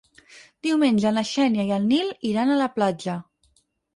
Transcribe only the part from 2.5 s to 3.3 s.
a la platja.